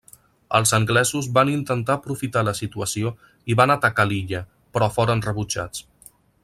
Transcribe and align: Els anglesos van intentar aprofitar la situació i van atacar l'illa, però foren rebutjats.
Els 0.59 0.71
anglesos 0.77 1.27
van 1.35 1.51
intentar 1.51 1.97
aprofitar 1.99 2.43
la 2.47 2.55
situació 2.61 3.13
i 3.55 3.59
van 3.63 3.77
atacar 3.77 4.09
l'illa, 4.13 4.45
però 4.79 4.93
foren 4.97 5.27
rebutjats. 5.31 5.89